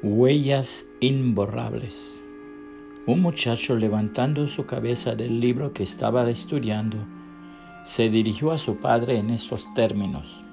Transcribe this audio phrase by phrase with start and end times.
[0.00, 2.22] Huellas imborrables.
[3.08, 6.98] Un muchacho levantando su cabeza del libro que estaba estudiando,
[7.84, 10.44] se dirigió a su padre en estos términos.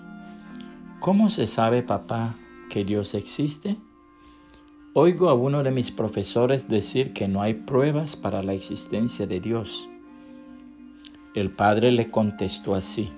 [1.00, 2.34] ¿Cómo se sabe, papá,
[2.72, 3.78] que Dios existe?
[4.96, 9.42] Oigo a uno de mis profesores decir que no hay pruebas para la existencia de
[9.42, 9.88] Dios.
[11.36, 13.12] El padre le contestó así.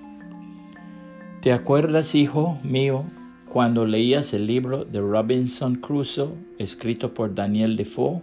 [1.40, 3.06] ¿Te acuerdas, hijo mío,
[3.48, 8.22] cuando leías el libro de Robinson Crusoe, escrito por Daniel Defoe,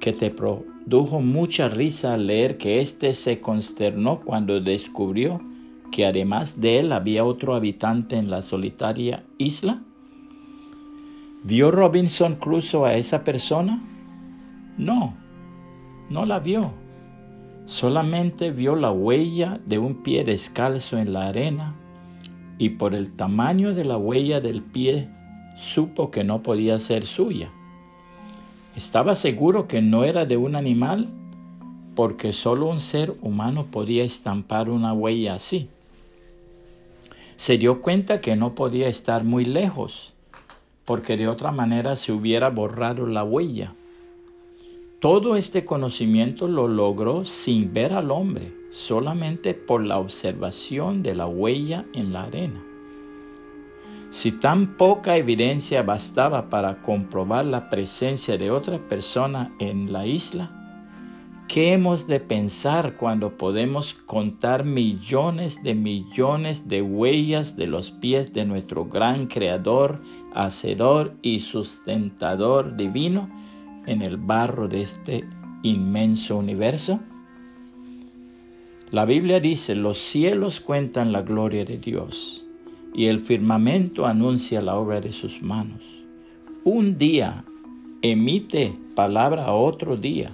[0.00, 5.40] que te produjo mucha risa al leer que éste se consternó cuando descubrió
[5.90, 9.82] que además de él había otro habitante en la solitaria isla?
[11.44, 13.82] ¿Vio Robinson Crusoe a esa persona?
[14.78, 15.14] No,
[16.08, 16.72] no la vio.
[17.66, 21.76] Solamente vio la huella de un pie descalzo en la arena
[22.58, 25.08] y por el tamaño de la huella del pie
[25.56, 27.50] supo que no podía ser suya.
[28.76, 31.08] Estaba seguro que no era de un animal
[31.94, 35.68] porque solo un ser humano podía estampar una huella así.
[37.36, 40.12] Se dio cuenta que no podía estar muy lejos
[40.84, 43.74] porque de otra manera se hubiera borrado la huella.
[45.02, 51.26] Todo este conocimiento lo logró sin ver al hombre, solamente por la observación de la
[51.26, 52.62] huella en la arena.
[54.10, 60.52] Si tan poca evidencia bastaba para comprobar la presencia de otra persona en la isla,
[61.48, 68.32] ¿qué hemos de pensar cuando podemos contar millones de millones de huellas de los pies
[68.32, 70.00] de nuestro gran Creador,
[70.32, 73.28] Hacedor y Sustentador divino?
[73.86, 75.24] En el barro de este
[75.62, 77.00] inmenso universo?
[78.90, 82.44] La Biblia dice, los cielos cuentan la gloria de Dios
[82.94, 85.82] y el firmamento anuncia la obra de sus manos.
[86.64, 87.44] Un día
[88.02, 90.30] emite palabra a otro día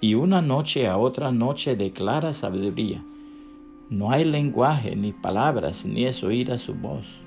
[0.00, 3.04] y una noche a otra noche declara sabiduría.
[3.88, 7.22] No hay lenguaje ni palabras ni es oída su voz.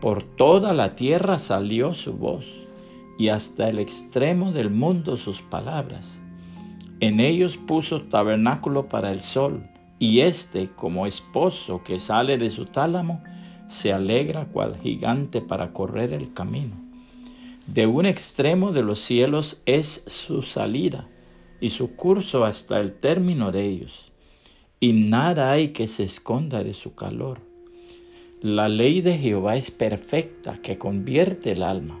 [0.00, 2.65] Por toda la tierra salió su voz
[3.18, 6.20] y hasta el extremo del mundo sus palabras.
[7.00, 9.66] En ellos puso tabernáculo para el sol,
[9.98, 13.22] y éste, como esposo que sale de su tálamo,
[13.68, 16.76] se alegra cual gigante para correr el camino.
[17.66, 21.08] De un extremo de los cielos es su salida,
[21.60, 24.12] y su curso hasta el término de ellos,
[24.78, 27.40] y nada hay que se esconda de su calor.
[28.40, 32.00] La ley de Jehová es perfecta, que convierte el alma.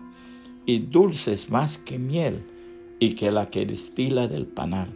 [0.71, 2.45] y dulces más que miel
[2.97, 4.87] y que la que destila del panal.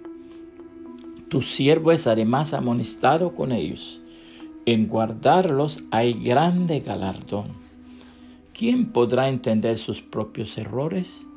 [1.28, 4.02] Tu siervo es además amonestado con ellos.
[4.66, 7.47] En guardarlos hay grande galardón.
[8.53, 11.28] ¿Quién podrá entender sus propios errores?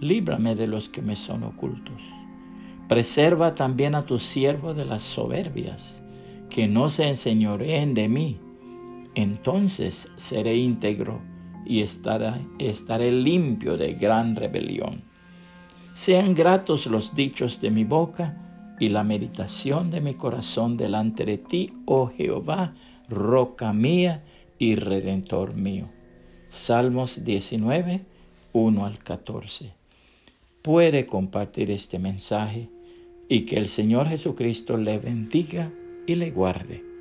[0.00, 2.00] Líbrame de los que me son ocultos.
[2.88, 6.00] Preserva también a tu siervo de las soberbias,
[6.48, 8.38] que no se enseñoreen de mí.
[9.16, 11.33] Entonces seré íntegro
[11.66, 15.02] y estaré, limpio de gran rebelión.
[15.92, 18.36] Sean gratos los dichos de mi boca
[18.80, 22.74] y la meditación de mi corazón delante de ti, oh Jehová,
[23.08, 24.24] roca mía
[24.58, 25.86] y redentor mío.
[26.48, 28.04] Salmos 19,
[28.52, 29.72] 1 al 14.
[30.62, 32.68] Puede compartir este mensaje
[33.28, 35.70] y que el Señor Jesucristo le bendiga
[36.06, 36.93] y le guarde.